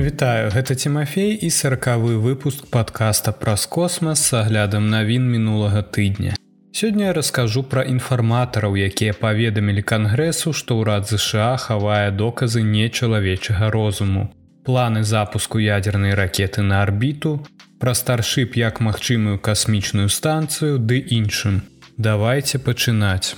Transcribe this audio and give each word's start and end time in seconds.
Вітаю 0.00 0.48
гэта 0.48 0.74
Тимофей 0.74 1.36
і 1.36 1.50
сорокавы 1.52 2.16
выпуск 2.16 2.64
подкаста 2.72 3.32
праз 3.36 3.66
космас 3.66 4.22
с 4.24 4.32
аглядам 4.32 4.88
навін 4.88 5.26
мінулага 5.28 5.82
тыдня. 5.84 6.32
Сёння 6.72 7.12
я 7.12 7.12
раскажу 7.12 7.60
пра 7.62 7.84
інфарматараў, 7.84 8.80
якія 8.80 9.12
паведамілі 9.12 9.84
кангрэсу, 9.84 10.56
што 10.56 10.80
ўрад 10.80 11.04
ЗША 11.04 11.60
хавае 11.60 12.16
доказы 12.16 12.64
нечалавечага 12.64 13.68
розуму. 13.68 14.32
Планы 14.64 15.04
запуску 15.04 15.60
ядернай 15.60 16.16
ракеты 16.16 16.64
на 16.64 16.80
арбіту, 16.80 17.44
пра 17.76 17.92
старшып 17.92 18.56
як 18.56 18.80
магчымую 18.80 19.36
касмічную 19.36 20.08
станцыю 20.08 20.80
ды 20.80 20.96
іншым. 20.96 21.60
Давайте 22.00 22.56
пачынаць. 22.56 23.36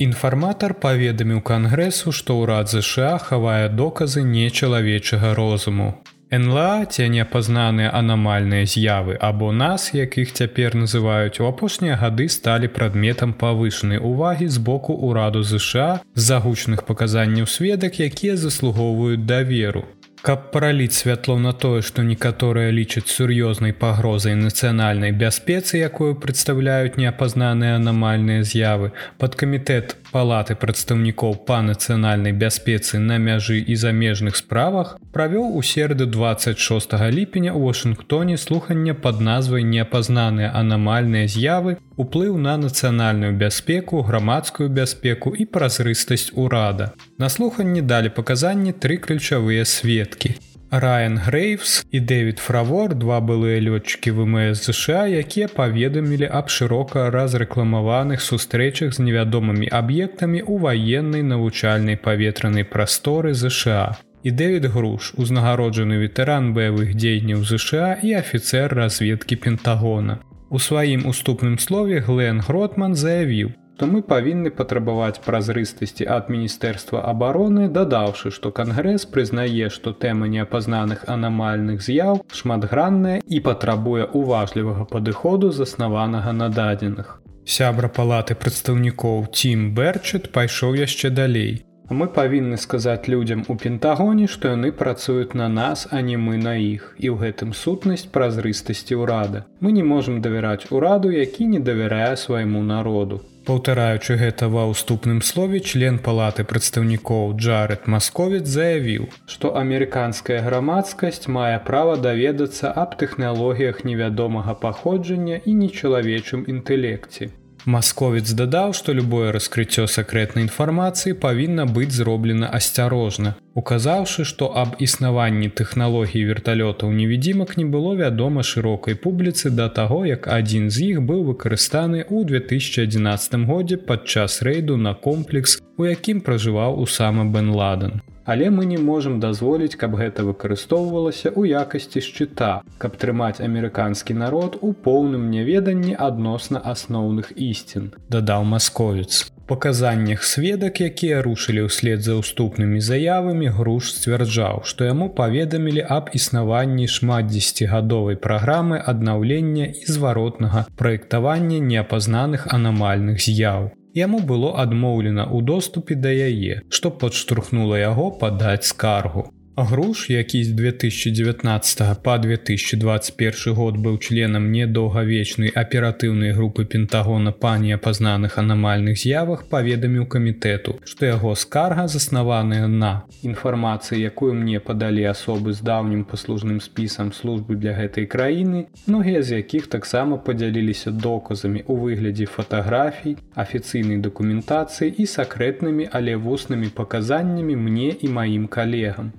Інфарматар 0.00 0.72
паведаміў 0.80 1.42
кангрэсу, 1.44 2.12
што 2.18 2.38
ўрад 2.40 2.70
ЗША 2.72 3.18
хавае 3.20 3.68
доказы 3.68 4.22
нечалавечага 4.24 5.34
розуму. 5.36 5.88
НЛА 6.32 6.86
ці 6.88 7.08
неапазнаныя 7.12 7.90
анамальныя 7.98 8.64
з'явы 8.64 9.18
або 9.28 9.52
нас, 9.52 9.92
якіх 9.92 10.32
цяпер 10.32 10.78
называюць 10.82 11.44
у 11.44 11.48
апошнія 11.50 12.00
гады 12.00 12.30
сталі 12.32 12.72
прадметам 12.80 13.36
павышанай 13.36 14.00
увагі 14.00 14.48
з 14.48 14.64
боку 14.72 14.96
ўраду 14.96 15.44
ЗША 15.44 16.00
з 16.14 16.22
загучных 16.32 16.88
паказанняў 16.88 17.44
сведак, 17.44 18.00
якія 18.00 18.40
заслугоўваюць 18.40 19.26
даверу. 19.28 19.84
Каб 20.20 20.50
параліць 20.52 20.92
святло 20.92 21.38
на 21.40 21.52
тое, 21.56 21.80
што 21.80 22.02
некаторыя 22.04 22.68
лічаць 22.76 23.08
сур'ёзнай 23.08 23.72
пагрозай 23.72 24.34
нацыянальнай 24.36 25.14
бяспецы, 25.16 25.80
якую 25.80 26.12
прадстаўляюць 26.20 27.00
неапазнаныя 27.00 27.78
анамальныя 27.80 28.44
з'явы, 28.44 28.92
падкамітэт 29.16 29.96
палаты 30.12 30.56
прадстаўнікоў 30.62 31.36
па 31.48 31.60
нацыянальнай 31.66 32.34
бяспецы 32.42 32.98
на 32.98 33.18
мяжы 33.18 33.58
і 33.60 33.76
замежных 33.82 34.36
справах 34.36 34.98
правёў 35.14 35.54
у 35.60 35.62
серды 35.62 36.06
26 36.06 36.98
ліпеня 37.16 37.54
ў 37.54 37.60
Вашынгтоне 37.70 38.36
слухання 38.36 38.94
пад 38.94 39.20
назвай 39.20 39.62
неапазнаныя 39.62 40.52
анамальныя 40.62 41.30
з'явы 41.30 41.78
уплыў 41.96 42.36
на 42.36 42.56
нацыянальную 42.56 43.32
бяспеку, 43.36 44.02
грамадскую 44.02 44.68
бяспеку 44.68 45.34
і 45.34 45.44
празрыстасць 45.44 46.32
урада. 46.34 46.92
На 47.18 47.28
слуханні 47.28 47.82
далі 47.82 48.08
паказанні 48.08 48.72
тры 48.72 48.96
ключавыя 48.96 49.64
сведкі. 49.64 50.36
Райан 50.70 51.18
Грейвс 51.18 51.86
і 51.90 52.00
Дэвід 52.00 52.38
Фравор, 52.38 52.94
два 52.94 53.18
былыя 53.18 53.58
лётчыкі 53.58 54.14
ВМС 54.14 54.70
ЗША, 54.70 55.10
якія 55.10 55.48
паведамілі 55.50 56.30
аб 56.30 56.46
шырока 56.46 57.10
разрэкламаваных 57.10 58.22
сустрэчах 58.22 58.94
з 58.94 59.02
невядомымі 59.02 59.66
аб'ектамі 59.66 60.38
ў 60.46 60.54
ваеннай 60.62 61.26
навучальнай 61.26 61.98
паветранай 61.98 62.62
прасторы 62.62 63.34
ЗША. 63.34 63.98
І 64.22 64.30
Дэвід 64.30 64.70
Груш, 64.70 65.10
узнагароджаны 65.18 65.98
ветэран 66.06 66.54
баявых 66.54 66.94
дзеянняў 66.94 67.42
ЗША 67.42 67.98
і 68.06 68.14
афіцэр 68.22 68.70
разведкі 68.70 69.42
Пентагона. 69.42 70.22
У 70.50 70.62
сваім 70.62 71.10
уступным 71.10 71.58
слове 71.58 71.98
Глен 71.98 72.46
Гротман 72.46 72.94
заявіў, 72.94 73.58
то 73.80 73.86
мы 73.88 74.02
павінны 74.08 74.50
патрабаваць 74.56 75.22
празрыстасці 75.24 76.04
ад 76.14 76.26
міністэрства 76.32 77.00
абароны 77.12 77.68
дадаўшы 77.76 78.32
што 78.36 78.50
кангрэс 78.58 79.06
прызнае 79.14 79.70
што 79.76 79.92
тэма 80.02 80.28
неапазнаных 80.32 81.06
анамальных 81.14 81.80
з'яў 81.86 82.20
шматгранная 82.40 83.22
і 83.24 83.40
патрабуе 83.46 84.04
уважлівага 84.20 84.84
падыходу 84.90 85.50
заснаванага 85.60 86.36
на 86.42 86.50
дадзеных. 86.58 87.16
Сябра 87.54 87.88
палаты 87.88 88.36
прадстаўнікоў 88.42 89.24
тим 89.40 89.64
берчет 89.80 90.28
пайшоў 90.36 90.76
яшчэ 90.82 91.08
далей. 91.22 91.64
Мы 91.88 92.10
павінны 92.20 92.60
сказаць 92.60 93.08
людзям 93.08 93.48
у 93.48 93.56
пентагоне 93.64 94.28
што 94.34 94.52
яны 94.58 94.76
працуюць 94.84 95.32
на 95.32 95.48
нас 95.48 95.88
а 95.90 96.04
не 96.10 96.20
мы 96.28 96.36
на 96.44 96.54
іх 96.66 96.84
і 97.00 97.08
ў 97.08 97.16
гэтым 97.24 97.56
сутнасць 97.64 98.04
празрыстасці 98.12 99.00
ўрада. 99.00 99.44
Мы 99.64 99.72
не 99.72 99.88
можемм 99.96 100.20
давяраць 100.20 100.68
ураду 100.68 101.16
які 101.16 101.48
не 101.56 101.64
давярае 101.72 102.14
свайму 102.28 102.62
народу 102.76 103.24
Паўтараючы 103.48 104.16
гэта 104.20 104.48
ва 104.52 104.66
ўступным 104.68 105.20
слове 105.24 105.60
член 105.64 105.98
палаты 106.06 106.44
прадстаўнікоў 106.44 107.34
Джаред 107.40 107.88
Масковец 107.94 108.44
заявіў, 108.44 109.08
што 109.24 109.56
амерыканская 109.62 110.40
грамадскасць 110.44 111.26
мае 111.26 111.56
права 111.64 111.96
даведацца 111.96 112.72
аб 112.84 112.96
тэхналогіях 113.00 113.84
невядомага 113.88 114.54
паходжання 114.64 115.40
і 115.44 115.56
нечалавечым 115.64 116.44
інтэлекце. 116.54 117.32
Масковец 117.64 118.32
дадаў, 118.32 118.72
што 118.72 118.92
любое 118.96 119.32
раскрыццё 119.32 119.84
сакрэтнай 119.84 120.44
інфармацыі 120.48 121.16
павінна 121.24 121.66
быць 121.66 121.92
зроблена 121.92 122.48
асцярожна. 122.48 123.36
Указаўшы, 123.54 124.24
што 124.24 124.46
аб 124.62 124.76
існаванні 124.78 125.48
тэхналогій 125.60 126.22
верталётаў 126.28 126.92
невідзімак 126.94 127.56
не 127.58 127.64
было 127.64 127.94
вядома 127.98 128.44
шырокай 128.46 128.94
публіцы 128.94 129.50
да 129.50 129.66
таго, 129.68 130.06
як 130.06 130.28
адзін 130.30 130.70
з 130.70 130.90
іх 130.90 131.02
быў 131.02 131.24
выкарыстаны 131.30 132.04
ў 132.06 132.30
2011 132.30 133.34
годзе 133.50 133.76
падчас 133.90 134.38
рэйду 134.46 134.76
на 134.76 134.94
комплекс, 134.94 135.58
у 135.76 135.90
якім 135.90 136.22
пражываў 136.22 136.78
у 136.78 136.86
сама 136.86 137.26
Бен 137.26 137.50
Ладен 137.50 138.00
але 138.30 138.50
мы 138.50 138.64
не 138.64 138.78
можам 138.78 139.18
дазволіць, 139.20 139.74
каб 139.74 139.96
гэта 139.98 140.22
выкарыстоўвалася 140.22 141.32
ў 141.34 141.50
якасці 141.50 141.98
шчыта, 141.98 142.50
каб 142.78 142.94
трымаць 142.94 143.42
амерыканскі 143.42 144.14
народ 144.14 144.58
у 144.60 144.70
поўным 144.70 145.26
няведанні 145.34 145.96
адносна 145.98 146.62
асноўных 146.62 147.32
ісцін, 147.34 147.90
дадаў 148.06 148.46
масковец. 148.46 149.26
Паказаннях 149.50 150.22
сведак, 150.22 150.78
якія 150.78 151.22
рушылі 151.26 151.66
ўслед 151.66 152.04
за 152.06 152.14
ўступнымі 152.22 152.78
заявамі 152.78 153.50
груш 153.56 153.88
сцвярджаў, 153.96 154.62
што 154.62 154.86
яму 154.86 155.08
паведамілі 155.16 155.82
аб 155.96 156.12
існаванні 156.14 156.86
шмат 156.86 157.26
дзесяцігадовай 157.32 158.14
праграмы 158.26 158.78
аднаўлення 158.92 159.66
і 159.74 159.90
зваротнага 159.90 160.62
праектавання 160.78 161.58
неапазнаных 161.66 162.46
анамальных 162.54 163.18
з'яў. 163.18 163.74
Яму 163.98 164.22
было 164.22 164.54
адмоўлена 164.62 165.26
ў 165.26 165.42
доступе 165.42 165.98
да 165.98 166.14
яе, 166.14 166.62
што 166.70 166.94
падштурхнула 166.94 167.82
яго 167.82 168.10
падаць 168.22 168.70
скаргу. 168.70 169.26
Груш, 169.56 170.10
які 170.10 170.44
з 170.44 170.52
2019 170.52 172.02
па 172.02 172.18
2021 172.18 173.54
год 173.54 173.76
быў 173.76 173.98
членам 173.98 174.52
недоўгавечнай 174.52 175.50
аператыўнай 175.50 176.30
групы 176.32 176.64
пентагона 176.64 177.32
па 177.32 177.58
неапазнаных 177.58 178.38
анамальных 178.38 178.96
з'явах 179.02 179.42
паведаміў 179.50 180.06
камітэту, 180.06 180.78
што 180.84 181.06
яго 181.06 181.34
скарга 181.34 181.88
заснаваная 181.88 182.68
на 182.68 183.02
інфармацыі, 183.22 183.98
якую 184.00 184.34
мне 184.34 184.60
падалі 184.60 185.04
асобы 185.10 185.52
з 185.52 185.66
даўнім 185.66 186.04
паслужным 186.04 186.60
спісам 186.60 187.12
службы 187.12 187.56
для 187.56 187.74
гэтай 187.74 188.06
краіны, 188.06 188.66
многія 188.86 189.22
з 189.22 189.42
якіх 189.42 189.66
таксама 189.66 190.16
падзяліліся 190.16 190.90
доказамі 190.90 191.66
ў 191.66 191.74
выглядзе 191.74 192.30
фатаграфій, 192.30 193.16
афіцыйнай 193.34 193.98
дакументацыі 193.98 194.94
і 194.94 195.10
сакрэтнымі, 195.10 195.90
але 195.90 196.14
вуснымі 196.16 196.70
паказаннямі 196.70 197.56
мне 197.56 197.90
і 197.98 198.08
маім 198.08 198.46
калегам. 198.46 199.10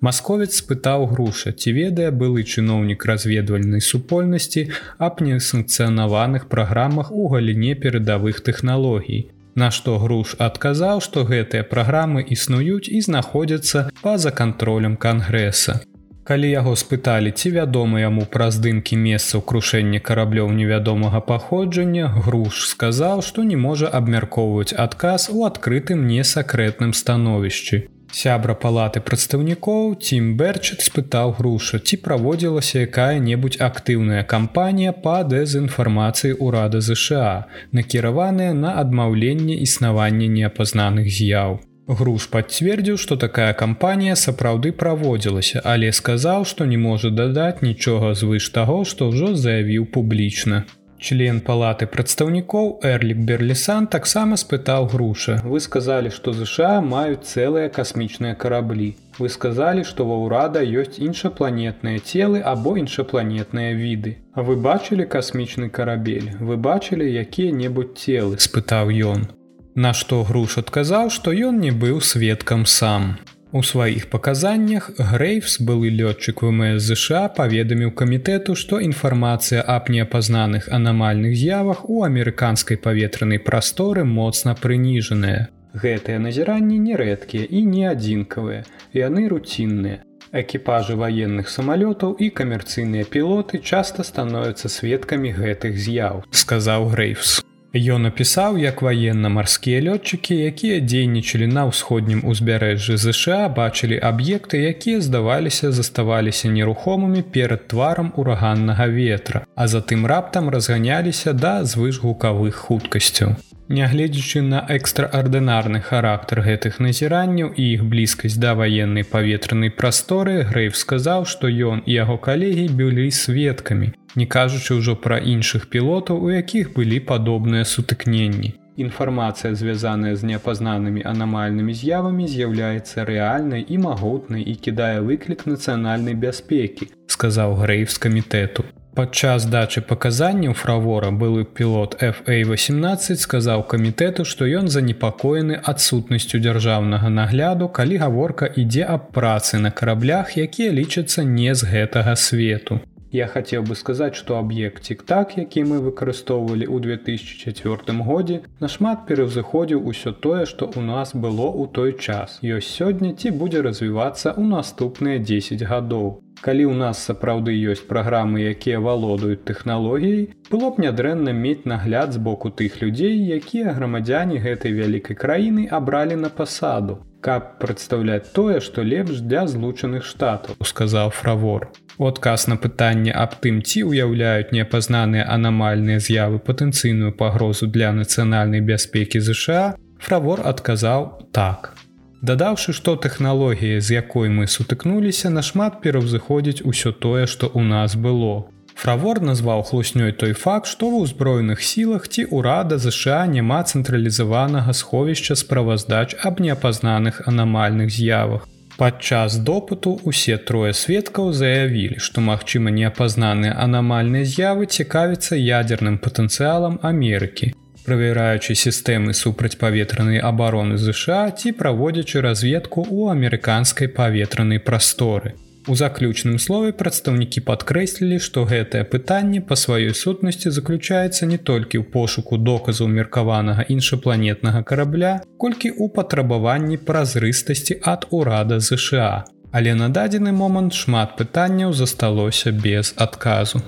Масковец 0.00 0.54
спытаў 0.62 1.08
груша, 1.10 1.50
ці 1.50 1.72
ведае 1.74 2.10
былы 2.14 2.44
чыноўнік 2.46 3.02
разведвальнай 3.10 3.82
супольнасці 3.82 4.62
аб 5.06 5.18
несанкцыянаваных 5.26 6.46
праграмах 6.52 7.10
у 7.10 7.26
галіне 7.32 7.74
перадавых 7.74 8.38
тэхналогій. 8.46 9.26
Нашто 9.58 9.98
груш 9.98 10.36
адказаў, 10.38 11.02
што 11.02 11.26
гэтыя 11.26 11.66
праграмы 11.66 12.22
існуюць 12.22 12.86
і 12.86 13.02
знаходзяцца 13.08 13.90
па-за 14.02 14.30
кантролем 14.30 14.94
кангрэса. 14.94 15.80
Калі 16.28 16.46
яго 16.46 16.76
спыталі, 16.78 17.34
ці 17.34 17.50
вядома 17.58 17.98
яму 17.98 18.22
пра 18.30 18.50
здымкі 18.54 19.02
месцаў 19.02 19.42
крушэння 19.50 19.98
караблёў 19.98 20.54
невядомага 20.54 21.24
паходжання, 21.26 22.06
груш 22.06 22.68
сказаў, 22.70 23.26
што 23.26 23.42
не 23.50 23.58
можа 23.58 23.90
абмяркоўваць 24.00 24.78
адказ 24.86 25.26
у 25.32 25.46
адкрытым 25.50 26.06
несакрэтным 26.06 26.92
становішчы. 26.94 27.88
Сябра 28.10 28.54
палаты 28.56 29.00
прадстаўнікоў 29.04 29.94
Тім 30.00 30.28
Берчыт 30.40 30.80
спытаў 30.80 31.34
груша, 31.38 31.78
ці 31.78 32.00
праводзілася 32.04 32.84
якая-небудзь 32.88 33.60
актыўная 33.60 34.24
кампанія 34.24 34.96
па 35.04 35.20
дэзінфармацыі 35.28 36.40
ўрада 36.40 36.80
ЗША, 36.80 37.44
накіраваная 37.72 38.52
на 38.56 38.74
адмаўленне 38.80 39.60
існавання 39.68 40.28
неапазнаных 40.40 41.12
з'яў. 41.12 41.60
Груш 41.88 42.26
пацвердзіў, 42.32 42.96
што 43.00 43.16
такая 43.16 43.52
кампанія 43.52 44.16
сапраўды 44.16 44.72
праводзілася, 44.72 45.62
але 45.64 45.92
сказаў, 45.92 46.44
што 46.48 46.64
не 46.64 46.80
можа 46.80 47.08
дадаць 47.10 47.62
нічога 47.62 48.12
звыш 48.12 48.48
таго, 48.56 48.84
што 48.84 49.08
ўжо 49.12 49.32
заявіў 49.36 49.88
публічна. 49.92 50.64
Член 50.98 51.38
палаты 51.46 51.86
прадстаўнікоў 51.86 52.80
Эрлік 52.82 53.18
Берлісан 53.26 53.86
таксама 53.86 54.34
спытаў 54.34 54.88
груша. 54.90 55.38
Вы 55.44 55.60
сказалі, 55.62 56.10
што 56.10 56.34
ЗША 56.34 56.80
маюць 56.82 57.22
цэлыя 57.22 57.70
касмічныя 57.70 58.34
караблі. 58.34 58.96
Вы 59.18 59.30
сказалі, 59.30 59.86
што 59.86 60.06
ва 60.10 60.18
ўрада 60.26 60.58
ёсць 60.58 60.98
іншапланетныя 60.98 62.02
целы 62.02 62.42
або 62.42 62.74
іншапланетныя 62.82 63.78
віды. 63.78 64.18
А 64.34 64.42
вы 64.42 64.58
бачылі 64.58 65.06
касмічны 65.06 65.70
карабель, 65.70 66.34
вы 66.42 66.58
бачылі 66.58 67.06
якія-небудзь 67.06 67.94
целы, 68.02 68.34
спытаў 68.42 68.90
ён. 68.90 69.30
Нашто 69.78 70.24
груш 70.26 70.58
адказаў, 70.58 71.14
што 71.14 71.30
ён 71.30 71.62
не 71.62 71.70
быў 71.70 72.02
сведкам 72.02 72.66
сам. 72.66 73.18
У 73.50 73.62
сваіх 73.62 74.10
паказаннях 74.12 74.90
Грейвс 74.98 75.56
былы 75.64 75.88
лётчык 75.88 76.42
ВМС 76.44 76.84
ЗША 76.84 77.32
паведаміў 77.32 77.94
камітэту, 77.96 78.52
што 78.52 78.76
інфармацыя 78.84 79.62
аб 79.64 79.88
неапазнаных 79.88 80.68
анамальных 80.68 81.32
з'явах 81.32 81.88
у 81.88 82.04
амерыканскай 82.04 82.76
паветранай 82.76 83.40
прасторы 83.40 84.04
моцна 84.04 84.52
прыніжаная. 84.52 85.48
Гэтыя 85.72 86.20
назіранні 86.20 86.76
нерэдкія 86.76 87.48
і 87.48 87.64
не 87.72 87.88
адзінкавыя, 87.88 88.68
яны 88.92 89.28
руцінныя. 89.32 90.04
Экіпажы 90.28 91.00
ваенных 91.00 91.48
самалётаў 91.48 92.20
і 92.20 92.28
камерцыйныя 92.28 93.08
пілоты 93.08 93.64
часта 93.64 94.04
становяцца 94.04 94.68
сведкамі 94.68 95.32
гэтых 95.32 95.72
з'яў, 95.72 96.28
сказаў 96.36 96.92
Грейвс. 96.92 97.40
Ён 97.78 98.02
напісаў, 98.02 98.56
як 98.58 98.82
ваенна-марскія 98.82 99.78
лётчыкі, 99.86 100.34
якія 100.50 100.82
дзейнічалі 100.82 101.46
на 101.46 101.62
ўсходнім 101.70 102.24
узбярэжжы 102.26 102.98
ЗША, 102.98 103.46
бачылі 103.54 104.00
аб'екты, 104.02 104.66
якія 104.66 104.98
здаваліся 104.98 105.70
заставаліся 105.70 106.50
нерухомымі 106.50 107.22
перад 107.22 107.68
тварам 107.70 108.10
ураганнага 108.18 108.90
ветра, 108.90 109.46
а 109.54 109.70
затым 109.70 110.10
раптам 110.10 110.50
разганяліся 110.50 111.32
да 111.32 111.62
звышгукавых 111.62 112.58
хуткасцяў. 112.66 113.38
Нягледзячы 113.68 114.40
на 114.42 114.64
экстраардынарны 114.74 115.78
характар 115.84 116.40
гэтых 116.40 116.80
назіранняў 116.80 117.52
і 117.54 117.64
іх 117.76 117.84
блізкасць 117.84 118.40
да 118.40 118.56
ваеннай 118.58 119.04
паветранай 119.04 119.70
прасторы, 119.70 120.42
Грэйв 120.50 120.74
сказаў, 120.74 121.28
што 121.30 121.46
ён 121.46 121.84
і 121.86 121.92
яго 121.92 122.16
калегі 122.16 122.66
былі 122.72 123.10
сведкамі, 123.12 123.92
не 124.20 124.26
кажучы 124.26 124.78
ўжо 124.78 124.94
пра 125.08 125.18
іншых 125.34 125.68
пілотаў, 125.74 126.18
у 126.18 126.30
якіх 126.34 126.72
былі 126.78 126.98
падобныя 127.10 127.64
сутыкненні. 127.64 128.54
Інфармацыя, 128.78 129.54
звязаная 129.58 130.14
з 130.14 130.22
неапазнанымі 130.30 131.02
анамальнымі 131.12 131.74
з'явамі, 131.74 132.26
з'яўляецца 132.30 133.06
рэальнай 133.08 133.66
і 133.66 133.78
магутнай 133.82 134.42
і 134.42 134.54
кідае 134.54 135.02
выклік 135.02 135.46
нацыянальнай 135.50 136.14
бяспекі, 136.14 136.86
сказаў 137.10 137.58
Грэйв 137.62 137.90
з 137.90 137.98
камітэту. 138.04 138.66
Падчас 138.98 139.44
дачы 139.46 139.80
паказанняў 139.88 140.54
фравора 140.58 141.10
былы 141.18 141.44
пілот 141.58 141.92
FA18 142.02 143.18
сказаў 143.24 143.62
камітэту, 143.72 144.24
што 144.26 144.46
ён 144.60 144.70
занепакоены 144.74 145.58
адсутнасцю 145.72 146.40
дзяржаўнага 146.42 147.10
нагляду, 147.18 147.68
калі 147.68 147.98
гаворка 148.02 148.50
ідзе 148.62 148.86
аб 148.94 149.10
працы 149.14 149.62
на 149.62 149.70
караблях, 149.70 150.34
якія 150.36 150.74
лічацца 150.74 151.22
не 151.22 151.54
з 151.54 151.70
гэтага 151.74 152.14
свету. 152.14 152.80
Я 153.10 153.26
хацеў 153.26 153.62
бы 153.64 153.74
сказаць, 153.74 154.14
што 154.20 154.36
аб'ект 154.36 154.84
цік-так, 154.84 155.32
які 155.40 155.64
мы 155.64 155.80
выкарыстоўвалі 155.80 156.68
ў 156.68 156.76
2004 157.00 158.04
годзе, 158.04 158.42
нашмат 158.60 159.08
пераўзыходзіў 159.08 159.80
усё 159.80 160.12
тое, 160.12 160.44
што 160.44 160.68
ў 160.68 160.84
нас 160.84 161.16
было 161.16 161.48
ў 161.48 161.72
той 161.72 161.96
час. 161.96 162.36
Ёсць 162.44 162.68
сёння 162.68 163.16
ці 163.16 163.32
будзе 163.32 163.64
развівацца 163.64 164.36
ў 164.36 164.44
наступныя 164.52 165.24
10 165.24 165.64
гадоў. 165.64 166.20
Калі 166.44 166.68
ў 166.68 166.74
нас 166.76 167.00
сапраўды 167.00 167.56
ёсць 167.72 167.88
праграмы, 167.88 168.44
якія 168.52 168.84
валодаюць 168.84 169.40
тэхналогіяй, 169.48 170.28
было 170.52 170.68
б 170.76 170.84
нядрэнна 170.84 171.32
мець 171.32 171.64
нагляд 171.64 172.12
з 172.12 172.20
боку 172.20 172.52
тых 172.52 172.78
людзей, 172.84 173.16
якія 173.40 173.72
грамадзяне 173.72 174.36
гэтай 174.36 174.76
вялікай 174.76 175.16
краіны 175.16 175.66
абралі 175.72 176.20
на 176.20 176.28
пасаду, 176.28 177.00
каб 177.24 177.56
прадстаўляць 177.58 178.30
тое, 178.36 178.60
што 178.60 178.84
лепш 178.84 179.24
для 179.24 179.48
злучаных 179.48 180.04
штатаў, 180.04 180.60
сказаў 180.60 181.10
фравор. 181.10 181.72
У 181.98 182.06
адказ 182.06 182.46
на 182.46 182.56
пытанне 182.62 183.10
аб 183.10 183.32
тым 183.44 183.58
ці 183.68 183.80
ўяўляюць 183.90 184.54
неапазнаныя 184.54 185.24
анамальныя 185.34 185.98
з'явы 185.98 186.38
патэнцыйную 186.48 187.10
пагрозу 187.22 187.66
для 187.66 187.90
нацыянальнай 187.96 188.62
бяспекі 188.62 189.18
ЗША, 189.18 189.62
фравор 189.98 190.46
адказаў 190.46 191.08
так. 191.34 191.74
Дадаўшы, 192.22 192.72
што 192.72 192.94
тэхналогія, 192.94 193.80
з 193.80 193.98
якой 193.98 194.30
мы 194.30 194.46
сутыкнуліся, 194.46 195.30
нашмат 195.30 195.82
пераўзыходзіць 195.82 196.62
усё 196.62 196.94
тое, 196.94 197.26
што 197.26 197.50
ў 197.50 197.66
нас 197.66 197.98
было. 198.06 198.46
Фравор 198.78 199.18
назваў 199.20 199.64
хлуснёй 199.66 200.12
той 200.14 200.38
факт, 200.38 200.70
што 200.70 200.90
ва 200.90 201.02
ўзброеных 201.02 201.62
сілах 201.66 202.06
ці 202.06 202.26
ўрада 202.30 202.78
ЗША 202.78 203.26
няма 203.26 203.58
цэнтралізаванага 203.66 204.70
сховішча 204.70 205.34
справаздач 205.34 206.14
аб 206.22 206.38
неапазнаных 206.38 207.26
анамальных 207.26 207.90
з'явах. 207.90 208.46
Падчас 208.78 209.36
допыту 209.42 209.92
усе 210.06 210.36
трое 210.48 210.72
сведкаў 210.80 211.32
заявілі, 211.34 211.96
што 211.98 212.22
магчыма 212.26 212.70
неапазнаныя 212.76 213.56
анамальныя 213.64 214.28
з'явы 214.32 214.68
цікавіцца 214.70 215.34
ядерным 215.34 215.96
патэнцыялам 216.04 216.76
Амерыкі, 216.90 217.48
правяраючы 217.88 218.54
сістэмы 218.54 219.16
супрацьпаветранай 219.22 220.22
абароны 220.30 220.78
ЗША 220.78 221.18
ці 221.34 221.56
праводзячы 221.58 222.22
разведку 222.22 222.86
ў 222.86 223.10
амерыканскай 223.18 223.90
паветранай 223.98 224.62
прасторы. 224.62 225.34
У 225.68 225.74
заключным 225.76 226.38
слове 226.40 226.72
прадстаўнікі 226.72 227.42
падкрэслілі, 227.48 228.18
што 228.26 228.44
гэтае 228.48 228.84
пытанне 228.92 229.40
па 229.48 229.56
сваёй 229.62 229.92
сутнасці 229.92 230.48
заключаецца 230.58 231.28
не 231.28 231.36
толькі 231.50 231.80
ў 231.80 231.84
пошуку 231.96 232.38
доказаў 232.40 232.88
меркаванага 232.88 233.68
іншапланетнага 233.74 234.62
карабля, 234.70 235.12
колькі 235.36 235.68
ў 235.68 235.92
патрабаванні 235.98 236.80
празрыстасці 236.88 237.76
ад 237.84 238.08
урада 238.08 238.60
ЗША. 238.64 239.28
Але 239.52 239.76
на 239.76 239.92
дадзены 239.92 240.32
момант 240.32 240.72
шмат 240.72 241.20
пытанняў 241.20 241.76
засталося 241.76 242.48
без 242.64 242.94
адказу. 242.96 243.60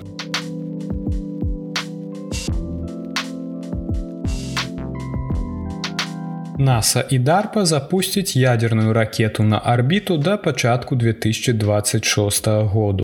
NASA 6.61 7.03
і 7.09 7.19
DARPа 7.19 7.65
запусцяць 7.65 8.35
ядерную 8.35 8.93
ракету 8.93 9.43
на 9.43 9.57
арбіту 9.57 10.17
да 10.17 10.37
пачатку 10.37 10.95
2026 10.95 12.47
году. 12.47 13.03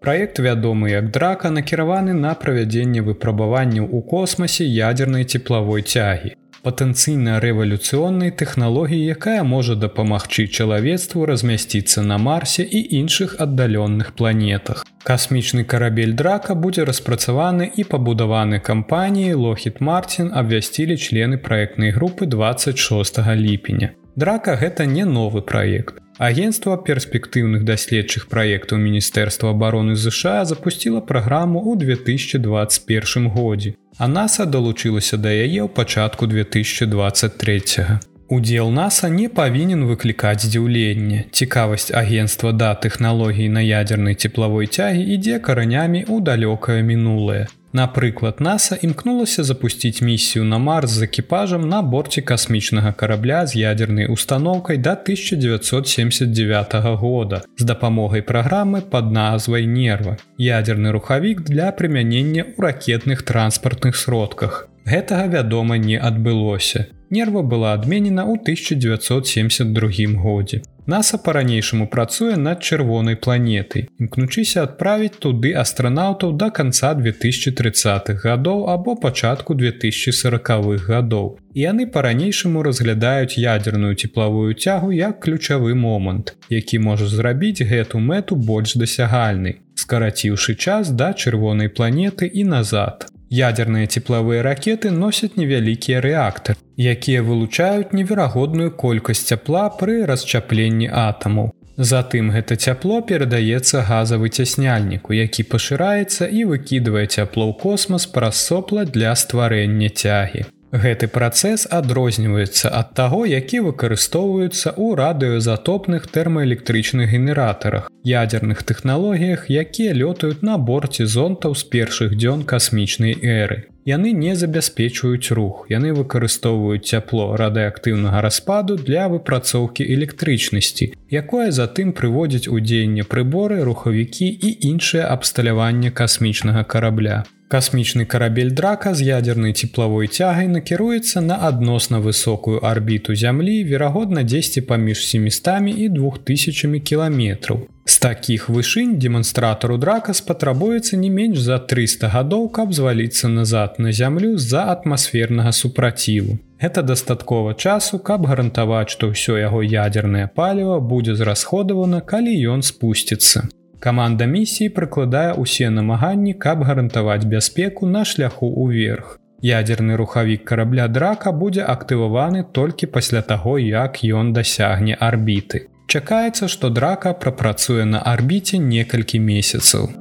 Праект 0.00 0.38
вядомы 0.38 0.90
як 0.90 1.10
драка 1.10 1.50
накіраваны 1.50 2.12
на 2.12 2.34
правядзенне 2.34 3.00
выпрабаванняў 3.00 3.88
у 3.92 4.00
космасе 4.02 4.64
ядернай 4.64 5.24
цеплавой 5.24 5.82
цягі 5.82 6.36
патэнцыйна 6.64 7.40
рэвалюцыённай 7.44 8.30
тэхналогіі, 8.32 9.12
якая 9.16 9.42
можа 9.44 9.76
дапамагчы 9.76 10.46
чалавецтву 10.48 11.26
размясціцца 11.30 12.02
на 12.02 12.18
марсе 12.18 12.64
і 12.64 12.80
іншых 13.00 13.36
аддаленных 13.38 14.12
планетах. 14.18 14.84
Касмічны 15.04 15.64
карабель 15.64 16.14
драка 16.16 16.54
будзе 16.54 16.84
распрацаваны 16.88 17.68
і 17.68 17.84
пабудаваны 17.84 18.60
кампаніяй 18.60 19.34
Лохід 19.34 19.80
Мартин 19.80 20.32
абвясцілі 20.32 20.96
члены 20.96 21.36
праектнай 21.36 21.92
групы 21.92 22.26
26 22.26 23.18
ліпеня. 23.36 23.92
Драка 24.16 24.56
гэта 24.56 24.86
не 24.86 25.04
новы 25.04 25.42
праект. 25.42 26.03
Агенцтва 26.18 26.76
перспектыўных 26.78 27.64
даследчых 27.66 28.28
праектаў 28.30 28.78
міністэрства 28.78 29.50
обороны 29.50 29.96
ЗША 29.98 30.44
запусціла 30.46 31.00
праграму 31.00 31.58
ў 31.58 31.74
2021 31.74 33.34
годзе. 33.34 33.74
А 33.98 34.06
NASAа 34.06 34.46
далучылася 34.46 35.18
да 35.18 35.34
яе 35.34 35.66
ў 35.66 35.68
пачатку 35.68 36.30
2023. 36.30 37.98
Удзел 38.30 38.70
NASAа 38.70 39.10
не 39.10 39.26
павінен 39.26 39.90
выклікаць 39.90 40.46
здзіўленне. 40.46 41.26
Цікавасць 41.34 41.90
агенства 41.90 42.54
да 42.54 42.78
тэхналогій 42.78 43.50
на 43.50 43.66
ядернай 43.66 44.14
цеплавой 44.14 44.70
цягі 44.70 45.02
ідзе 45.18 45.42
каранямі 45.42 46.06
ў 46.06 46.22
далёкае 46.22 46.86
мінулае. 46.86 47.50
Напрыклад, 47.74 48.36
NASAа 48.38 48.78
імкнулася 48.84 49.44
запусціць 49.44 50.02
місію 50.02 50.44
на 50.44 50.58
Марс 50.58 50.90
з 50.90 51.02
экіпажам 51.02 51.66
на 51.68 51.82
борце 51.82 52.22
касмічнага 52.22 52.92
карабля 52.92 53.46
з 53.46 53.56
ядернай 53.56 54.06
установкай 54.06 54.78
да 54.78 54.92
1979 54.92 56.74
года 56.74 57.42
з 57.58 57.64
дапамогай 57.64 58.22
праграмы 58.22 58.80
под 58.80 59.10
назвай 59.12 59.66
нерва. 59.66 60.16
Ядерны 60.38 60.92
рухавік 60.92 61.42
для 61.42 61.72
прымянення 61.72 62.46
ў 62.54 62.62
ракетных 62.62 63.26
транспартных 63.26 63.96
сродках. 63.96 64.68
Гэтага 64.86 65.26
вядома 65.26 65.74
не 65.74 65.98
адбылося. 65.98 66.86
Нерва 67.10 67.42
была 67.42 67.74
адменена 67.74 68.22
ў 68.22 68.38
1972 68.38 70.22
годзе. 70.22 70.62
NASAа 70.86 71.18
па-ранейшаму 71.24 71.86
працуе 71.88 72.36
над 72.36 72.60
чырвонай 72.60 73.16
планетай, 73.16 73.86
імкнучыся 73.96 74.64
адправіць 74.68 75.16
туды 75.24 75.52
астранаўтаў 75.56 76.34
да 76.42 76.50
канца 76.58 76.90
2030х 76.98 78.20
гадоў 78.24 78.68
або 78.68 78.92
пачатку 79.04 79.56
2040х 79.56 80.84
гадоў. 80.88 81.30
І 81.56 81.64
яны 81.64 81.88
па-ранейшаму 81.88 82.66
разглядаюць 82.68 83.40
ядерную 83.40 83.94
цеплавую 83.96 84.52
цягу 84.52 84.92
як 84.92 85.24
ключавы 85.24 85.72
момант, 85.72 86.36
які 86.50 86.78
можа 86.78 87.08
зрабіць 87.08 87.64
гэту 87.64 88.04
мэту 88.12 88.36
больш 88.36 88.76
дасягальнай, 88.76 89.60
скараціўшы 89.80 90.54
час 90.54 90.92
да 90.92 91.14
чырвонай 91.16 91.72
планеты 91.72 92.28
і 92.28 92.44
назад. 92.44 93.08
Ядерныя 93.34 93.90
цеплавыя 93.90 94.42
ракеты 94.46 94.90
носяць 94.94 95.34
невялікія 95.40 96.00
рэактары, 96.04 96.58
якія 96.94 97.22
вылучаюць 97.26 97.90
неверагодную 97.98 98.70
колькасць 98.82 99.26
цяпла 99.26 99.66
пры 99.80 99.96
расчапленні 100.10 100.86
атамаў. 101.02 101.50
Затым 101.76 102.30
гэта 102.30 102.54
цяпло 102.54 103.00
перадаецца 103.02 103.82
газавы 103.88 104.30
цясняльніку, 104.30 105.16
які 105.18 105.42
пашыраецца 105.42 106.30
і 106.30 106.44
выкідвае 106.52 107.06
цяпло 107.10 107.50
ў 107.50 107.58
космас 107.58 108.06
праз 108.06 108.38
сопла 108.38 108.84
для 108.84 109.14
стварэння 109.18 109.90
цягі. 109.90 110.46
Гэты 110.74 111.06
працэс 111.06 111.68
адрозніваецца 111.70 112.66
ад 112.74 112.88
таго, 112.98 113.20
які 113.30 113.60
выкарыстоўваюцца 113.62 114.72
ў 114.74 114.98
радыёзатопных 114.98 116.08
тэрмаэлектрычных 116.10 117.14
генератарах, 117.14 117.86
ядзерных 118.02 118.64
тэхналогіях, 118.66 119.46
якія 119.54 119.94
лётаюць 119.94 120.42
на 120.42 120.58
борце 120.58 121.06
зонтаў 121.06 121.54
з 121.54 121.62
першых 121.70 122.18
дзён 122.18 122.42
касмічнай 122.42 123.14
эры. 123.22 123.70
Яны 123.86 124.10
не 124.18 124.34
забяспечваюць 124.34 125.30
рух. 125.30 125.66
Яны 125.70 125.94
выкарыстоўваюць 125.94 126.90
цяпло 126.90 127.36
радыактыўнага 127.36 128.24
распаду 128.26 128.74
для 128.74 129.06
выпрацоўкі 129.12 129.86
электрычнасці, 129.94 130.90
якое 131.06 131.52
затым 131.52 131.94
прыводзіць 131.94 132.50
у 132.50 132.58
дзеянне 132.58 133.06
прыборы, 133.06 133.62
рухавікі 133.62 134.26
і 134.26 134.50
іншае 134.74 135.06
абсталяванне 135.06 135.94
касмічнага 135.94 136.64
карабля. 136.64 137.22
Касмічны 137.48 138.06
карабель 138.06 138.50
драка 138.50 138.94
з 138.94 139.04
ядзернай 139.04 139.52
цеплавой 139.52 140.08
цягай 140.08 140.48
накіруецца 140.48 141.20
на 141.20 141.36
адносна 141.48 142.00
высокую 142.00 142.64
арбіту 142.64 143.14
зямлі, 143.14 143.64
верагодна 143.64 144.22
10 144.22 144.66
паміж 144.66 145.04
700 145.06 145.68
і 145.76 145.88
2000 145.88 146.80
кіламетраў. 146.80 147.68
З 147.84 147.98
такіх 147.98 148.48
вышынь 148.48 148.96
дэманстратару 148.96 149.76
драка 149.76 150.14
спатрабуецца 150.16 150.96
не 150.96 151.10
менш 151.10 151.38
за 151.38 151.58
300 151.58 152.08
гадоў, 152.08 152.48
каб 152.48 152.72
зваліцца 152.72 153.28
назад 153.28 153.76
на 153.78 153.92
зямлю 153.92 154.38
з-за 154.38 154.64
атмасфернага 154.72 155.52
супраціву. 155.52 156.38
Гэта 156.62 156.82
дастаткова 156.82 157.52
часу, 157.54 157.98
каб 157.98 158.24
гарантаваць, 158.24 158.88
што 158.88 159.12
ўсё 159.12 159.36
яго 159.36 159.60
ядзернае 159.60 160.32
паліва 160.32 160.80
будзе 160.80 161.12
зрасходавана, 161.12 162.00
калі 162.00 162.32
ён 162.56 162.64
спусціцца. 162.64 163.44
Каманда 163.84 164.24
місіі 164.24 164.70
прыкладае 164.72 165.36
ўсе 165.36 165.66
намаганні, 165.68 166.32
каб 166.44 166.62
гарантаваць 166.64 167.28
бяспеку 167.28 167.84
на 167.84 168.04
шляху 168.08 168.48
ўверх. 168.48 169.18
Ядерны 169.44 169.98
рухавік 170.00 170.46
карабля 170.48 170.86
драка 170.88 171.32
будзе 171.42 171.66
актываваны 171.72 172.46
толькі 172.48 172.88
пасля 172.94 173.20
таго, 173.20 173.58
як 173.60 174.00
ён 174.00 174.32
дасягне 174.32 174.96
арбіты. 174.96 175.68
Чакаецца, 175.92 176.48
што 176.48 176.72
драка 176.72 177.12
прапрацуе 177.12 177.84
на 177.84 178.00
арбіце 178.00 178.56
некалькі 178.56 179.20
месяцаў. 179.20 179.92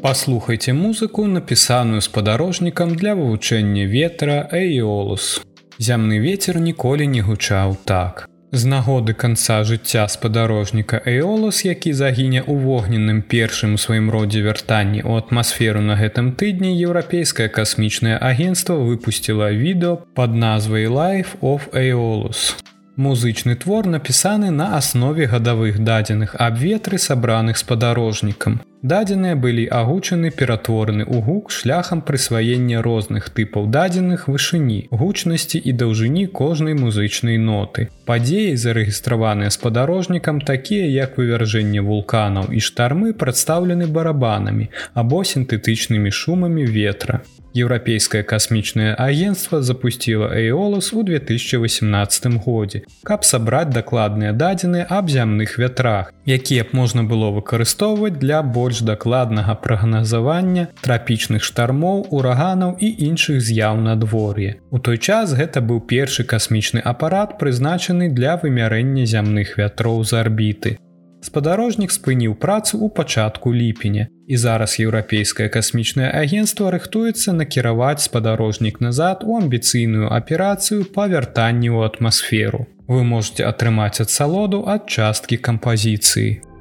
Паслухайце 0.00 0.72
музыку, 0.72 1.28
напісаную 1.28 2.00
спадарожнікам 2.00 2.96
для 2.96 3.12
вывучэння 3.20 3.84
ветра 3.84 4.48
Эйолус. 4.48 5.44
Зямны 5.78 6.22
ветер 6.22 6.60
ніколі 6.62 7.06
не 7.06 7.20
гучаў 7.20 7.76
так. 7.84 8.28
З 8.54 8.70
нагоды 8.70 9.14
канца 9.18 9.64
жыцця 9.66 10.06
спадарожніка 10.06 11.02
Эолас, 11.02 11.64
які 11.66 11.90
загіне 11.90 12.38
ў 12.46 12.54
вогненным 12.62 13.18
першым 13.26 13.74
у 13.74 13.80
сваім 13.82 14.06
родзе 14.14 14.46
вяртанні 14.46 15.02
ў 15.02 15.18
атмасферу 15.18 15.82
на 15.82 15.98
гэтым 15.98 16.30
тыдні 16.38 16.70
еўрапейскае 16.78 17.48
касмічнае 17.50 18.14
агенцтва 18.14 18.78
выпусціла 18.78 19.50
відэо 19.50 19.98
пад 20.14 20.38
назвай 20.38 20.86
Life 20.86 21.34
of 21.42 21.66
Эолус. 21.74 22.54
Музычны 22.96 23.56
твор 23.56 23.86
напісаны 23.90 24.52
на 24.54 24.76
аснове 24.76 25.26
гадавых 25.26 25.82
дадзеных 25.82 26.36
аб 26.38 26.54
ветры 26.58 26.98
сабраных 26.98 27.58
спадарожнікам. 27.58 28.60
Дадзеныя 28.86 29.34
былі 29.34 29.64
агучаны 29.66 30.30
ператвораны 30.30 31.02
ў 31.02 31.18
гук 31.26 31.50
шляхам 31.50 32.04
прысваення 32.06 32.84
розных 32.86 33.30
тыпаў 33.34 33.66
дадзеных 33.66 34.28
вышыні, 34.30 34.86
гучнасці 34.94 35.58
і 35.58 35.74
даўжыні 35.74 36.26
кожнай 36.30 36.78
музычнай 36.78 37.34
ноты. 37.34 37.88
Падзеі, 38.06 38.54
зарэгістраваныя 38.54 39.50
спадарожнікам, 39.50 40.38
такія 40.40 40.86
як 40.86 41.18
вывяржэнне 41.18 41.82
вулканаў 41.82 42.54
і 42.54 42.60
штармы 42.62 43.10
прадстаўлены 43.10 43.90
барабанамі 43.90 44.70
або 44.94 45.24
сінтэтычнымі 45.26 46.14
шумамі 46.14 46.62
ветра. 46.62 47.24
Еўрапейскае 47.54 48.22
касмічнае 48.26 48.94
агенцтва 48.98 49.62
запусціла 49.62 50.26
Эолас 50.34 50.92
у 50.92 51.02
2018 51.06 52.26
годзе, 52.44 52.82
каб 53.06 53.24
сабраць 53.24 53.70
дакладныя 53.70 54.32
дадзеныя 54.32 54.86
аб 54.90 55.10
зямных 55.10 55.54
вятрах, 55.62 56.10
якія 56.26 56.64
б 56.66 56.74
можна 56.74 57.04
было 57.04 57.30
выкарыстоўваць 57.30 58.18
для 58.18 58.42
больш 58.42 58.82
дакладнага 58.82 59.54
прагназавання 59.54 60.68
трапічных 60.82 61.46
штармоў, 61.46 62.06
ураганаў 62.10 62.74
і 62.80 62.90
іншых 63.08 63.38
з'яў 63.38 63.78
надвор'е. 63.86 64.58
У 64.70 64.78
той 64.78 64.98
час 64.98 65.38
гэта 65.38 65.62
быў 65.62 65.78
першы 65.86 66.24
касмічны 66.24 66.82
апарат, 66.82 67.38
прызначаны 67.38 68.10
для 68.10 68.34
вымярэння 68.36 69.06
зямных 69.06 69.58
вятроў 69.62 70.02
з 70.02 70.18
арбіты 70.18 70.78
спадарожнік 71.24 71.90
спыніў 71.94 72.36
працу 72.36 72.76
ў 72.76 72.92
пачатку 72.98 73.52
ліпеня 73.56 74.06
і 74.28 74.36
зараз 74.44 74.76
еўрапейскае 74.84 75.48
касмічнае 75.56 76.10
агенцтва 76.20 76.72
рыхтуецца 76.76 77.36
накіраваць 77.40 78.04
спадарожнік 78.06 78.80
назад 78.84 79.24
у 79.24 79.36
амбіцыйную 79.40 80.12
аперацыю 80.12 80.84
па 80.96 81.08
вяртанні 81.08 81.72
ў 81.72 81.88
атмасферу. 81.88 82.64
Вы 82.88 83.04
можете 83.04 83.48
атрымаць 83.48 84.04
ад 84.04 84.10
салоду 84.12 84.64
ад 84.68 84.88
часткі 84.88 85.40
кампазіцыі. 85.40 86.53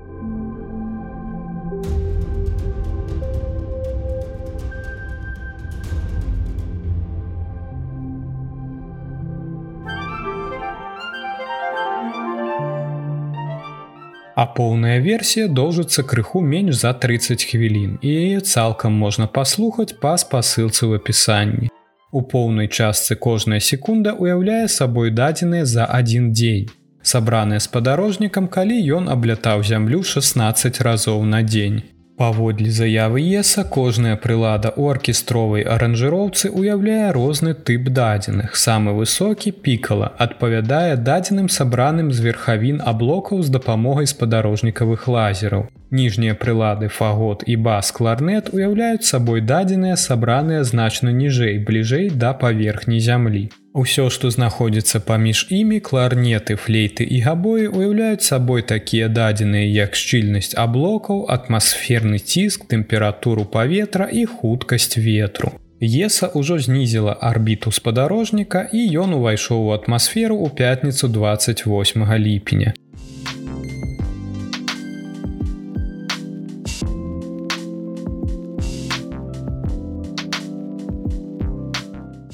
А 14.43 14.45
поўная 14.55 14.99
версія 14.99 15.47
доўжыцца 15.47 16.03
крыху 16.03 16.39
менш 16.53 16.75
за 16.79 16.89
30 17.03 17.43
хвілін 17.49 17.91
і 18.01 18.09
яе 18.23 18.39
цалкам 18.53 18.95
можна 19.03 19.27
паслухаць 19.37 19.95
па 20.01 20.11
спасылцы 20.23 20.83
ў 20.83 20.99
апісанні. 20.99 21.69
У 22.11 22.23
поўнай 22.33 22.67
частцы 22.67 23.15
кожная 23.15 23.59
секунда 23.63 24.11
ўяўляе 24.19 24.67
сабой 24.67 25.13
дадзеныя 25.19 25.63
за 25.75 25.87
адзін 25.99 26.33
дзень. 26.35 26.67
Сабраныя 27.13 27.63
спадарожнікам, 27.63 28.51
калі 28.51 28.83
ён 28.99 29.07
аблятаў 29.15 29.63
зямлю 29.63 30.03
16 30.11 30.81
разоў 30.89 31.23
на 31.23 31.39
дзень. 31.47 31.79
Паводле 32.17 32.69
заявы 32.69 33.21
еса 33.21 33.63
кожная 33.63 34.15
прылада 34.15 34.69
ў 34.69 34.93
аркестровай 34.93 35.63
аранжыроўцы 35.75 36.51
ўяўляе 36.53 37.09
розны 37.09 37.53
тып 37.57 37.89
дадзеных. 37.89 38.53
Самы 38.53 38.93
высокі 38.93 39.49
пікала 39.49 40.13
адпавядае 40.25 40.93
дадзеным 41.09 41.49
сабраным 41.49 42.13
з 42.13 42.21
верхавін 42.21 42.83
аблокаў 42.85 43.41
з 43.41 43.49
дапамогай 43.57 44.05
спадарожнікавых 44.05 45.07
лазераў. 45.09 45.65
Ніжнія 45.93 46.33
прылады 46.33 46.87
фагот 46.89 47.43
і 47.45 47.55
бас 47.65 47.91
кларнет 47.93 48.47
уяўляюць 48.49 49.05
сабой 49.05 49.41
дадзеныя 49.45 49.93
сабраныя 49.93 50.63
значна 50.65 51.13
ніжэй, 51.13 51.59
бліжэй 51.67 52.09
да 52.09 52.33
паверхні 52.33 52.97
зямлі. 52.97 53.43
Усё, 53.77 54.09
што 54.09 54.33
знаходзіцца 54.33 55.03
паміж 55.05 55.45
імі 55.53 55.77
кларнеты, 55.85 56.57
флейты 56.57 57.05
і 57.05 57.21
габоі 57.27 57.69
уяўляюць 57.69 58.25
сабой 58.25 58.65
такія 58.73 59.05
дадзеныя 59.05 59.69
як 59.69 59.93
шчыльнасць 59.93 60.57
аблокаў, 60.57 61.25
атмасферны 61.29 62.17
ціск, 62.17 62.65
тэмпературу 62.73 63.45
паветра 63.45 64.09
і 64.09 64.25
хуткасць 64.25 64.97
ветру. 64.97 65.53
Еса 65.77 66.33
ўжо 66.33 66.57
знізіла 66.57 67.17
арбіту 67.21 67.69
спадарожніка 67.69 68.65
і 68.73 68.81
ён 68.97 69.13
увайшоў 69.21 69.69
у 69.69 69.73
атмасферу 69.77 70.41
ў 70.41 70.49
пятніцу 70.57 71.05
28 71.05 72.09
ліпеня. 72.17 72.73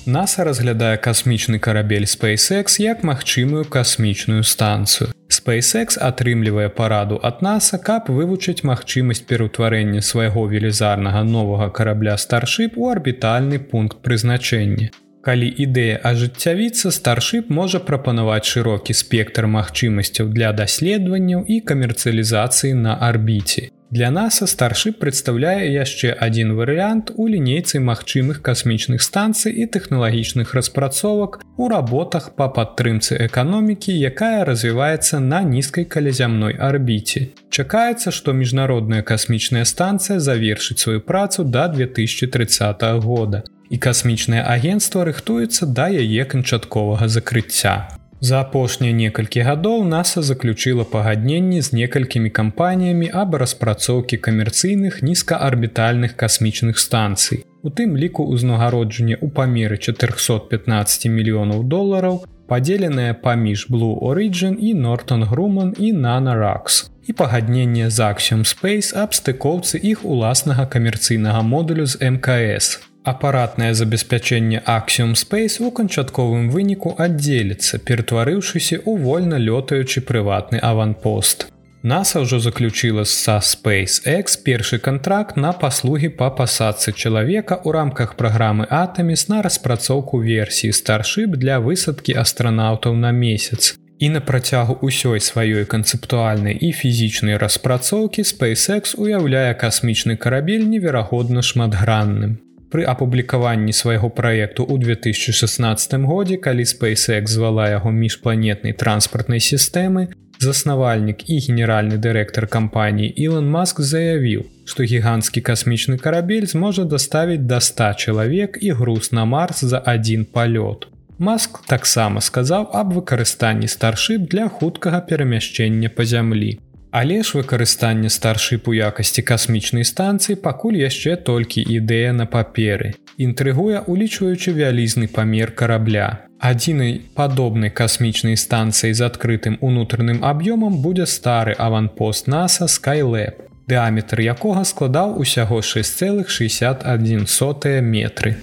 NASA 0.10 0.44
разглядае 0.44 0.98
касмічны 0.98 1.60
карабель 1.62 2.08
SpaceX 2.10 2.82
як 2.82 3.04
магчымую 3.06 3.66
касмічную 3.70 4.42
станцыю. 4.44 5.14
SpaceX 5.30 6.00
атрымлівае 6.02 6.70
параду 6.70 7.20
ад 7.22 7.44
NASA, 7.46 7.78
каб 7.78 8.10
вывучыць 8.10 8.66
магчымасць 8.66 9.22
пераўтварэння 9.30 10.02
свайго 10.02 10.48
велізарнага 10.50 11.22
новага 11.24 11.70
карабля 11.70 12.18
старship 12.18 12.74
у 12.76 12.90
арбітальны 12.90 13.60
пункт 13.60 14.02
прызначэння. 14.02 14.90
Калі 15.22 15.46
ідэя 15.46 16.02
ажыццявіцца, 16.02 16.90
старship 16.90 17.54
можа 17.54 17.80
прапанаваць 17.80 18.50
шырокі 18.50 18.98
спектр 18.98 19.46
магчымасцяў 19.46 20.34
для 20.34 20.54
даследаванняў 20.54 21.46
і 21.46 21.60
камерцыялізацыі 21.62 22.74
на 22.74 22.98
арбіце. 22.98 23.70
Для 23.92 24.12
NASA 24.14 24.46
старшы 24.46 24.92
прадстаўляе 24.94 25.66
яшчэ 25.74 26.14
адзін 26.14 26.54
варыянт 26.54 27.10
у 27.18 27.26
лінейцы 27.26 27.82
магчымых 27.82 28.38
касмічных 28.46 29.02
станцый 29.02 29.50
і 29.50 29.66
тэхналагічных 29.66 30.54
распрацовак 30.54 31.40
у 31.58 31.70
работах 31.74 32.30
па 32.38 32.54
падтрымцы 32.54 33.18
эканомікі, 33.26 33.90
якая 33.90 34.46
развіваецца 34.46 35.18
на 35.26 35.42
нізкай 35.42 35.90
калязямной 35.90 36.54
арбіце. 36.54 37.34
Чакаецца, 37.50 38.14
што 38.14 38.38
міжнародная 38.38 39.02
касмічная 39.02 39.66
станцыя 39.66 40.20
завершыць 40.22 40.86
сваю 40.86 41.02
працу 41.02 41.44
да 41.44 41.66
2030 41.68 42.86
года. 43.02 43.42
І 43.74 43.78
касмічнае 43.82 44.46
агенцтва 44.46 45.10
рыхтуецца 45.10 45.66
да 45.66 45.90
яе 45.90 46.30
канчатковага 46.30 47.10
закрыцця. 47.10 47.99
За 48.22 48.42
апошнія 48.44 48.92
некалькі 48.92 49.46
гадоў 49.48 49.86
NASAа 49.88 50.22
заключыла 50.28 50.84
пагадненні 50.84 51.62
з 51.64 51.72
некалькімі 51.74 52.30
кампаніямі 52.30 53.08
аб 53.16 53.36
распрацоўкі 53.40 54.20
камерцыйных 54.20 55.00
нізкаарбітальных 55.00 56.20
касмічных 56.20 56.84
станцый. 56.84 57.46
У 57.64 57.72
тым 57.72 57.96
ліку 57.96 58.28
ўзнагароджанне 58.28 59.16
ў 59.16 59.32
памеры 59.32 59.80
415 59.80 61.08
мільёнаў 61.08 61.64
долараў, 61.64 62.28
падзеленыя 62.52 63.16
паміж 63.16 63.72
Blue 63.72 63.96
Origin 64.12 64.60
і 64.60 64.74
Нортон 64.76 65.24
Груман 65.24 65.72
і 65.80 65.94
Нанаракс. 65.94 66.92
І 67.08 67.14
пагадненне 67.14 67.90
з 67.90 68.00
Axiom 68.04 68.44
Space 68.44 68.92
аб 68.92 69.16
стыкоўцы 69.16 69.80
іх 69.80 70.04
уласнага 70.04 70.68
камерцыйнага 70.68 71.42
модулю 71.42 71.88
з 71.88 71.96
МКС 72.04 72.89
апаратнае 73.12 73.74
забеспячэнне 73.74 74.64
Axiom 74.66 75.14
Space 75.20 75.60
у 75.60 75.72
канчатковым 75.72 76.50
выніку 76.56 76.96
аддзеліцца, 76.98 77.84
ператварыўшыся 77.86 78.82
ў 78.86 78.98
вольна 79.06 79.38
лётаючы 79.38 80.06
прыватны 80.06 80.60
аванпост. 80.62 81.50
NASA 81.84 82.20
ўжо 82.20 82.40
заключыла 82.40 83.06
са 83.08 83.40
SpaceX 83.40 84.36
першы 84.44 84.80
кантракт 84.84 85.38
на 85.38 85.54
паслугі 85.54 86.10
па 86.12 86.28
пасадцы 86.28 86.92
чалавека 86.92 87.56
ў 87.64 87.72
рамках 87.72 88.20
праграмы 88.20 88.68
Атаміс 88.68 89.32
на 89.32 89.40
распрацоўку 89.42 90.20
версіі 90.20 90.76
старшып 90.76 91.40
для 91.40 91.64
высадкі 91.64 92.20
астранаўтаў 92.20 93.00
на 93.00 93.16
месяц. 93.16 93.80
І 94.00 94.10
на 94.12 94.20
працягу 94.20 94.76
ўсёй 94.84 95.24
сваёй 95.24 95.64
канцэптуальнай 95.64 96.60
і 96.60 96.76
фізічнай 96.76 97.40
распрацоўкі 97.40 98.28
SpaceX 98.28 99.00
уяўляе 99.00 99.56
касмічны 99.56 100.20
карабель 100.20 100.68
неверагодна 100.68 101.40
шматгранным. 101.40 102.44
Пры 102.70 102.86
апублікаванні 102.86 103.74
свайго 103.74 104.10
праекту 104.14 104.62
ў 104.62 104.78
2016 104.78 106.06
годзе, 106.06 106.38
калі 106.38 106.66
SpaceX 106.70 107.26
звала 107.26 107.66
яго 107.70 107.90
міжпланетнай 107.90 108.78
транспартнай 108.78 109.42
сістэмы, 109.42 110.14
заснавальнік 110.38 111.26
і 111.26 111.40
генеральны 111.50 111.98
дырэктар 111.98 112.46
кампаніі 112.46 113.10
Ілон 113.10 113.50
Маск 113.50 113.82
заявіў, 113.82 114.46
што 114.70 114.86
гіганцкі 114.86 115.42
касмічны 115.42 115.98
карабель 115.98 116.46
зможа 116.46 116.86
даставіць 116.86 117.50
да 117.50 117.58
100 117.58 118.06
чалавек 118.06 118.62
і 118.62 118.72
груз 118.78 119.12
на 119.18 119.26
Марс 119.26 119.66
за 119.66 119.82
адзін 119.82 120.30
палёт. 120.30 120.86
Маск 121.18 121.66
таксама 121.68 122.22
сказаў 122.22 122.70
аб 122.72 122.94
выкарыстанні 122.94 123.68
старшып 123.68 124.30
для 124.30 124.48
хуткага 124.48 125.02
перамяшчэння 125.10 125.90
па 125.90 126.06
зямлі. 126.06 126.62
Але 126.92 127.22
ж 127.22 127.38
выкарыстанне 127.38 128.10
старшыпу 128.10 128.74
якасці 128.74 129.22
касмічнай 129.22 129.86
станцыі 129.86 130.40
пакуль 130.42 130.82
яшчэ 130.82 131.18
толькі 131.22 131.62
ідэя 131.62 132.14
на 132.18 132.26
паперы. 132.26 132.96
Інтрыгуе 133.18 133.84
улічваючы 133.86 134.54
вялізны 134.58 135.06
памер 135.08 135.54
карабля. 135.54 136.26
Адзінай 136.40 137.02
падобнай 137.14 137.70
касмічнай 137.70 138.38
станцыяй 138.38 138.96
з 138.98 139.06
адкрытым 139.06 139.60
унутраным 139.62 140.24
аб'ёмам 140.26 140.82
будзе 140.82 141.06
стары 141.06 141.54
аванпост 141.60 142.32
NASAа 142.32 142.66
Skylab, 142.66 143.38
дыаметр 143.70 144.24
якога 144.26 144.64
складаў 144.66 145.20
усяго 145.22 145.62
6,61 145.62 147.28
сотыя 147.28 147.82
метры. 147.82 148.38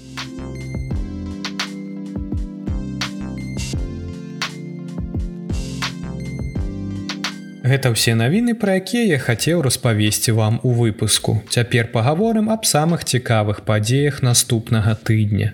Гэта 7.67 7.91
ўсе 7.91 8.15
навіны, 8.15 8.55
пра 8.55 8.79
якія 8.79 9.03
я 9.03 9.19
хацеў 9.19 9.61
распавесці 9.65 10.31
вам 10.31 10.59
у 10.63 10.71
выпуску. 10.71 11.43
Цяпер 11.51 11.91
пагаворым 11.91 12.47
аб 12.53 12.63
самых 12.63 13.03
цікавых 13.03 13.67
падзеях 13.67 14.21
наступнага 14.23 14.95
тыдня. 14.95 15.51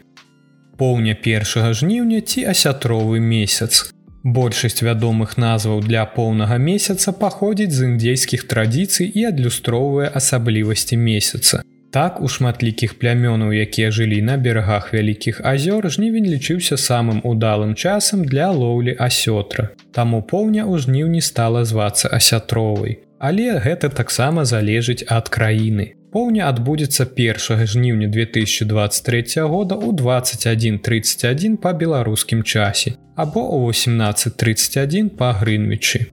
Поўня 0.77 1.17
першага 1.17 1.73
жніўня 1.73 2.21
ці 2.21 2.45
асятровы 2.53 3.17
месяц. 3.17 3.89
Большасць 4.23 4.85
вядомых 4.85 5.37
назваў 5.41 5.81
для 5.81 6.05
поўнага 6.05 6.61
месяца 6.61 7.11
паходзіць 7.11 7.73
з 7.73 7.89
індзейскіх 7.89 8.45
традыцый 8.45 9.09
і 9.09 9.25
адлюстроўвае 9.33 10.13
асаблівасці 10.13 10.95
месяца. 10.95 11.63
Так 11.93 12.21
у 12.25 12.27
шматлікіх 12.27 12.95
плямёнаў, 12.97 13.53
якія 13.53 13.91
жылі 13.93 14.17
на 14.25 14.37
берагах 14.41 14.93
вялікіх 14.93 15.41
азёр, 15.45 15.85
жнівень 15.93 16.25
лічыўся 16.25 16.73
самым 16.73 17.19
удалым 17.21 17.75
часам 17.77 18.23
для 18.25 18.49
лоўлі 18.49 18.97
асётра. 18.97 19.69
Таму 19.93 20.25
поўня 20.25 20.65
ў 20.65 20.81
жніўні 20.81 21.21
стала 21.21 21.61
звацца 21.61 22.09
асятровай. 22.09 22.97
Але 23.21 23.61
гэта 23.61 23.93
таксама 23.93 24.41
залежыць 24.41 25.05
ад 25.05 25.29
краіны. 25.29 25.93
Поўня 26.09 26.49
адбудзецца 26.49 27.05
1 27.13 27.61
жніўня 27.69 28.09
2023 28.09 29.45
года 29.53 29.77
ў 29.77 29.93
2131 29.93 31.61
па 31.61 31.77
беларускім 31.77 32.41
часе 32.41 32.97
або 33.13 33.45
ў 33.53 33.69
1831 33.69 35.13
па 35.13 35.29
Грынвічы. 35.37 36.09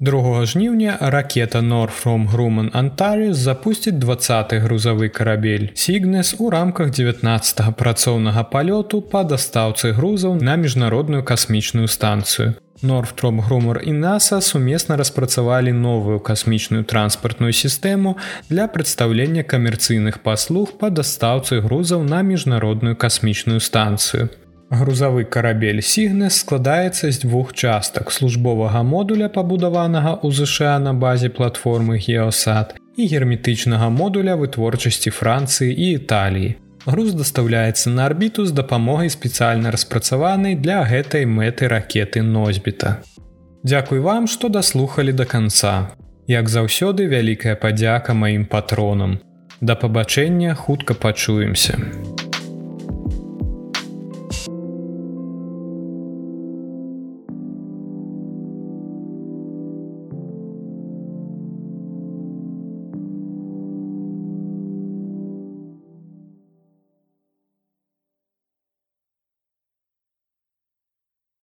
2 0.00 0.46
жніўня 0.46 0.98
ракета 1.00 1.62
Норфром 1.62 2.26
Груман 2.26 2.70
Антарыус 2.74 3.36
запусціць 3.36 3.94
20 3.94 4.54
грузавы 4.54 5.08
карабель 5.08 5.70
Сігнес 5.74 6.34
у 6.38 6.50
рамках 6.50 6.90
19 6.90 7.76
працоўнага 7.78 8.42
палёту 8.42 9.00
па 9.00 9.22
дастаўцы 9.22 9.92
грузаў 9.92 10.34
на 10.42 10.56
міжнародную 10.56 11.22
касмічную 11.22 11.86
станцыю. 11.88 12.54
Норфтром 12.82 13.40
Грумар 13.40 13.80
і 13.84 13.92
NASA 13.92 14.40
сумесна 14.40 14.96
распрацавалі 14.96 15.72
новую 15.72 16.20
касмічную 16.20 16.84
транспартную 16.84 17.52
сістэму 17.52 18.16
для 18.50 18.66
прадстаўлення 18.66 19.42
камерцыйных 19.42 20.18
паслуг 20.18 20.74
па 20.78 20.90
дастаўцы 20.90 21.60
грузаў 21.60 22.02
на 22.02 22.22
міжнародную 22.22 22.96
касмічную 22.96 23.60
станцыю. 23.60 24.28
Грузавы 24.70 25.24
карабель 25.24 25.80
Сігнес 25.82 26.40
складаецца 26.40 27.10
з 27.12 27.18
двух 27.20 27.52
частак 27.52 28.10
службовага 28.10 28.82
модуля 28.82 29.28
пабудаванага 29.28 30.16
ў 30.24 30.32
ЗША 30.32 30.78
на 30.80 30.94
базе 30.94 31.28
платформы 31.28 32.00
Геосад 32.00 32.74
і 32.96 33.06
герметычнага 33.06 33.90
модуля 33.90 34.34
вытворчасці 34.40 35.10
Францыі 35.10 35.70
і 35.70 35.90
Італіі. 36.00 36.56
Груз 36.86 37.14
дастаўляецца 37.14 37.90
на 37.90 38.06
арбіту 38.06 38.46
з 38.46 38.52
дапамогай 38.52 39.08
спецыяльна 39.08 39.70
распрацаванай 39.70 40.56
для 40.56 40.82
гэтай 40.84 41.24
мэты 41.24 41.68
ракеты 41.68 42.22
носьбіта. 42.22 43.00
Дзякуй 43.64 44.00
вам, 44.00 44.26
што 44.28 44.48
даслухалі 44.48 45.12
да 45.12 45.24
канца. 45.24 45.96
Як 46.28 46.48
заўсёды 46.48 47.08
вялікая 47.08 47.56
падзяка 47.56 48.12
маім 48.12 48.44
патронам. 48.44 49.20
Да 49.60 49.76
пабачэння 49.76 50.54
хутка 50.54 50.94
пачуемся. 50.94 51.78